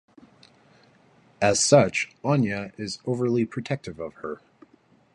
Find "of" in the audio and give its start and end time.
3.99-4.15